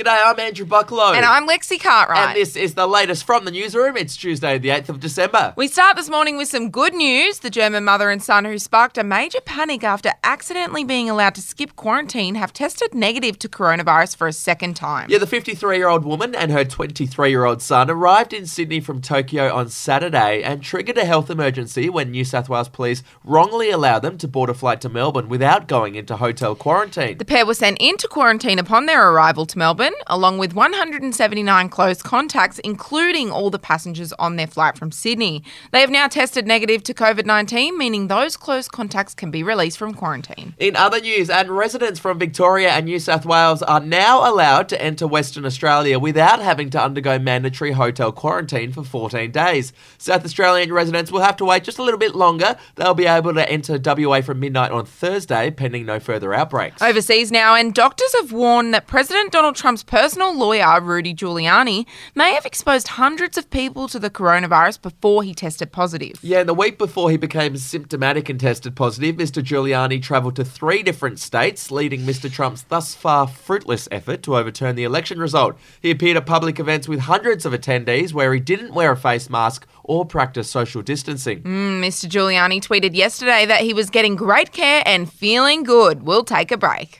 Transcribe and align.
G'day, 0.00 0.22
I'm 0.24 0.40
Andrew 0.40 0.64
Bucklow. 0.64 1.14
And 1.14 1.26
I'm 1.26 1.46
Lexi 1.46 1.78
Cartwright. 1.78 2.28
And 2.28 2.34
this 2.34 2.56
is 2.56 2.72
the 2.72 2.86
latest 2.86 3.24
from 3.24 3.44
the 3.44 3.50
newsroom. 3.50 3.98
It's 3.98 4.16
Tuesday, 4.16 4.56
the 4.56 4.70
8th 4.70 4.88
of 4.88 4.98
December. 4.98 5.52
We 5.58 5.68
start 5.68 5.96
this 5.96 6.08
morning 6.08 6.38
with 6.38 6.48
some 6.48 6.70
good 6.70 6.94
news. 6.94 7.40
The 7.40 7.50
German 7.50 7.84
mother 7.84 8.08
and 8.08 8.22
son 8.22 8.46
who 8.46 8.58
sparked 8.58 8.96
a 8.96 9.04
major 9.04 9.42
panic 9.42 9.84
after 9.84 10.12
accidentally 10.24 10.84
being 10.84 11.10
allowed 11.10 11.34
to 11.34 11.42
skip 11.42 11.76
quarantine 11.76 12.34
have 12.36 12.54
tested 12.54 12.94
negative 12.94 13.38
to 13.40 13.48
coronavirus 13.50 14.16
for 14.16 14.26
a 14.26 14.32
second 14.32 14.74
time. 14.74 15.10
Yeah, 15.10 15.18
the 15.18 15.26
53 15.26 15.76
year 15.76 15.88
old 15.88 16.06
woman 16.06 16.34
and 16.34 16.50
her 16.50 16.64
23 16.64 17.28
year 17.28 17.44
old 17.44 17.60
son 17.60 17.90
arrived 17.90 18.32
in 18.32 18.46
Sydney 18.46 18.80
from 18.80 19.02
Tokyo 19.02 19.52
on 19.54 19.68
Saturday 19.68 20.42
and 20.42 20.62
triggered 20.62 20.96
a 20.96 21.04
health 21.04 21.28
emergency 21.28 21.90
when 21.90 22.10
New 22.10 22.24
South 22.24 22.48
Wales 22.48 22.70
police 22.70 23.02
wrongly 23.22 23.68
allowed 23.68 24.00
them 24.00 24.16
to 24.16 24.26
board 24.26 24.48
a 24.48 24.54
flight 24.54 24.80
to 24.80 24.88
Melbourne 24.88 25.28
without 25.28 25.68
going 25.68 25.94
into 25.94 26.16
hotel 26.16 26.54
quarantine. 26.54 27.18
The 27.18 27.26
pair 27.26 27.44
were 27.44 27.52
sent 27.52 27.76
into 27.82 28.08
quarantine 28.08 28.58
upon 28.58 28.86
their 28.86 29.10
arrival 29.10 29.44
to 29.44 29.58
Melbourne 29.58 29.89
along 30.06 30.38
with 30.38 30.54
179 30.54 31.68
close 31.68 32.02
contacts, 32.02 32.58
including 32.60 33.30
all 33.30 33.50
the 33.50 33.58
passengers 33.58 34.12
on 34.14 34.36
their 34.36 34.46
flight 34.46 34.76
from 34.78 34.92
Sydney. 34.92 35.42
They 35.72 35.80
have 35.80 35.90
now 35.90 36.08
tested 36.08 36.46
negative 36.46 36.82
to 36.84 36.94
COVID 36.94 37.26
19, 37.26 37.76
meaning 37.76 38.08
those 38.08 38.36
close 38.36 38.68
contacts 38.68 39.14
can 39.14 39.30
be 39.30 39.42
released 39.42 39.78
from 39.78 39.94
quarantine. 39.94 40.54
In 40.58 40.76
other 40.76 41.00
news, 41.00 41.30
and 41.30 41.50
residents 41.50 41.98
from 41.98 42.18
Victoria 42.18 42.70
and 42.70 42.86
New 42.86 42.98
South 42.98 43.24
Wales 43.24 43.62
are 43.62 43.80
now 43.80 44.28
allowed 44.28 44.68
to 44.70 44.82
enter 44.82 45.06
Western 45.06 45.44
Australia 45.44 45.98
without 45.98 46.40
having 46.40 46.70
to 46.70 46.82
undergo 46.82 47.18
mandatory 47.18 47.72
hotel 47.72 48.12
quarantine 48.12 48.72
for 48.72 48.84
14 48.84 49.30
days. 49.30 49.72
South 49.98 50.24
Australian 50.24 50.72
residents 50.72 51.12
will 51.12 51.20
have 51.20 51.36
to 51.36 51.44
wait 51.44 51.64
just 51.64 51.78
a 51.78 51.82
little 51.82 51.98
bit 51.98 52.14
longer. 52.14 52.56
They'll 52.76 52.94
be 52.94 53.06
able 53.06 53.34
to 53.34 53.50
enter 53.50 53.78
WA 53.82 54.20
from 54.20 54.40
midnight 54.40 54.72
on 54.72 54.86
Thursday, 54.86 55.50
pending 55.50 55.86
no 55.86 56.00
further 56.00 56.34
outbreaks. 56.34 56.82
Overseas 56.82 57.30
now, 57.30 57.54
and 57.54 57.74
doctors 57.74 58.12
have 58.20 58.32
warned 58.32 58.74
that 58.74 58.86
President 58.86 59.32
Donald 59.32 59.56
Trump's 59.56 59.79
personal 59.82 60.36
lawyer, 60.36 60.80
Rudy 60.80 61.14
Giuliani, 61.14 61.86
may 62.14 62.34
have 62.34 62.46
exposed 62.46 62.88
hundreds 62.88 63.36
of 63.38 63.50
people 63.50 63.88
to 63.88 63.98
the 63.98 64.10
coronavirus 64.10 64.82
before 64.82 65.22
he 65.22 65.34
tested 65.34 65.72
positive. 65.72 66.18
Yeah, 66.22 66.40
and 66.40 66.48
the 66.48 66.54
week 66.54 66.78
before 66.78 67.10
he 67.10 67.16
became 67.16 67.56
symptomatic 67.56 68.28
and 68.28 68.40
tested 68.40 68.76
positive, 68.76 69.16
Mr. 69.16 69.42
Giuliani 69.42 70.02
travelled 70.02 70.36
to 70.36 70.44
three 70.44 70.82
different 70.82 71.18
states, 71.18 71.70
leading 71.70 72.00
Mr. 72.00 72.30
Trump's 72.30 72.62
thus 72.64 72.94
far 72.94 73.26
fruitless 73.26 73.88
effort 73.90 74.22
to 74.22 74.36
overturn 74.36 74.76
the 74.76 74.84
election 74.84 75.18
result. 75.18 75.56
He 75.80 75.90
appeared 75.90 76.16
at 76.16 76.26
public 76.26 76.58
events 76.58 76.88
with 76.88 77.00
hundreds 77.00 77.46
of 77.46 77.52
attendees 77.52 78.12
where 78.12 78.32
he 78.34 78.40
didn't 78.40 78.74
wear 78.74 78.92
a 78.92 78.96
face 78.96 79.30
mask 79.30 79.66
or 79.84 80.04
practice 80.04 80.50
social 80.50 80.82
distancing. 80.82 81.42
Mm, 81.42 81.80
Mr. 81.80 82.08
Giuliani 82.08 82.60
tweeted 82.60 82.94
yesterday 82.94 83.46
that 83.46 83.60
he 83.60 83.74
was 83.74 83.90
getting 83.90 84.16
great 84.16 84.52
care 84.52 84.82
and 84.86 85.12
feeling 85.12 85.64
good. 85.64 86.02
We'll 86.02 86.24
take 86.24 86.52
a 86.52 86.56
break. 86.56 86.99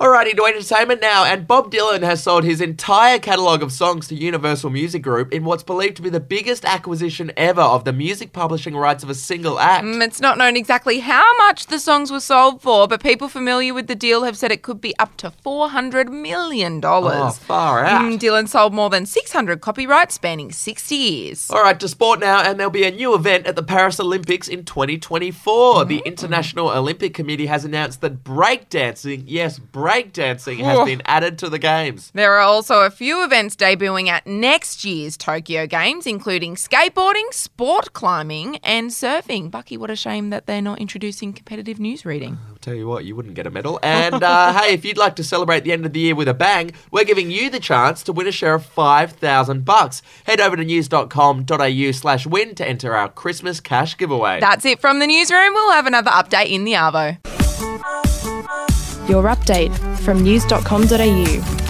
Alrighty, 0.00 0.34
to 0.34 0.46
entertainment 0.46 1.02
now, 1.02 1.26
and 1.26 1.46
Bob 1.46 1.70
Dylan 1.70 2.02
has 2.02 2.22
sold 2.22 2.42
his 2.42 2.62
entire 2.62 3.18
catalogue 3.18 3.62
of 3.62 3.70
songs 3.70 4.08
to 4.08 4.14
Universal 4.14 4.70
Music 4.70 5.02
Group 5.02 5.30
in 5.30 5.44
what's 5.44 5.62
believed 5.62 5.96
to 5.96 6.02
be 6.02 6.08
the 6.08 6.18
biggest 6.18 6.64
acquisition 6.64 7.30
ever 7.36 7.60
of 7.60 7.84
the 7.84 7.92
music 7.92 8.32
publishing 8.32 8.74
rights 8.74 9.02
of 9.04 9.10
a 9.10 9.14
single 9.14 9.58
act. 9.58 9.84
Mm, 9.84 10.02
it's 10.02 10.18
not 10.18 10.38
known 10.38 10.56
exactly 10.56 11.00
how 11.00 11.36
much 11.36 11.66
the 11.66 11.78
songs 11.78 12.10
were 12.10 12.18
sold 12.18 12.62
for, 12.62 12.88
but 12.88 13.02
people 13.02 13.28
familiar 13.28 13.74
with 13.74 13.88
the 13.88 13.94
deal 13.94 14.22
have 14.22 14.38
said 14.38 14.50
it 14.50 14.62
could 14.62 14.80
be 14.80 14.98
up 14.98 15.18
to 15.18 15.30
$400 15.44 16.08
million. 16.08 16.80
Oh, 16.82 17.30
far 17.32 17.84
out. 17.84 18.00
Mm, 18.00 18.18
Dylan 18.18 18.48
sold 18.48 18.72
more 18.72 18.88
than 18.88 19.04
600 19.04 19.60
copyrights 19.60 20.14
spanning 20.14 20.50
60 20.50 20.94
years. 20.94 21.50
Alright, 21.50 21.78
to 21.78 21.88
sport 21.88 22.20
now, 22.20 22.40
and 22.40 22.58
there'll 22.58 22.70
be 22.70 22.84
a 22.84 22.90
new 22.90 23.14
event 23.14 23.46
at 23.46 23.54
the 23.54 23.62
Paris 23.62 24.00
Olympics 24.00 24.48
in 24.48 24.64
2024. 24.64 25.84
The 25.84 26.00
International 26.06 26.70
Olympic 26.70 27.12
Committee 27.12 27.48
has 27.48 27.66
announced 27.66 28.00
that 28.00 28.24
breakdancing, 28.24 29.24
yes, 29.26 29.58
breakdancing, 29.58 29.89
has 29.90 30.84
been 30.86 31.02
added 31.04 31.38
to 31.38 31.48
the 31.48 31.58
games. 31.58 32.10
There 32.14 32.34
are 32.34 32.40
also 32.40 32.82
a 32.82 32.90
few 32.90 33.24
events 33.24 33.56
debuting 33.56 34.08
at 34.08 34.26
next 34.26 34.84
year's 34.84 35.16
Tokyo 35.16 35.66
Games, 35.66 36.06
including 36.06 36.54
skateboarding, 36.54 37.32
sport 37.32 37.92
climbing, 37.92 38.56
and 38.58 38.90
surfing. 38.90 39.50
Bucky, 39.50 39.76
what 39.76 39.90
a 39.90 39.96
shame 39.96 40.30
that 40.30 40.46
they're 40.46 40.62
not 40.62 40.80
introducing 40.80 41.32
competitive 41.32 41.78
news 41.78 42.04
reading. 42.04 42.38
I'll 42.48 42.56
tell 42.56 42.74
you 42.74 42.86
what, 42.86 43.04
you 43.04 43.16
wouldn't 43.16 43.34
get 43.34 43.46
a 43.46 43.50
medal. 43.50 43.78
And 43.82 44.22
uh, 44.22 44.52
hey, 44.60 44.74
if 44.74 44.84
you'd 44.84 44.98
like 44.98 45.16
to 45.16 45.24
celebrate 45.24 45.64
the 45.64 45.72
end 45.72 45.86
of 45.86 45.92
the 45.92 46.00
year 46.00 46.14
with 46.14 46.28
a 46.28 46.34
bang, 46.34 46.72
we're 46.90 47.04
giving 47.04 47.30
you 47.30 47.50
the 47.50 47.60
chance 47.60 48.02
to 48.04 48.12
win 48.12 48.26
a 48.26 48.32
share 48.32 48.54
of 48.54 48.64
5,000 48.66 49.64
bucks. 49.64 50.02
Head 50.24 50.40
over 50.40 50.56
to 50.56 50.64
news.com.au 50.64 51.90
slash 51.92 52.26
win 52.26 52.54
to 52.54 52.68
enter 52.68 52.94
our 52.94 53.08
Christmas 53.08 53.60
cash 53.60 53.96
giveaway. 53.96 54.40
That's 54.40 54.64
it 54.64 54.80
from 54.80 54.98
the 54.98 55.06
newsroom. 55.06 55.54
We'll 55.54 55.72
have 55.72 55.86
another 55.86 56.10
update 56.10 56.50
in 56.50 56.64
the 56.64 56.72
Arvo. 56.72 57.29
Your 59.10 59.24
update 59.24 59.76
from 59.98 60.22
news.com.au. 60.22 61.69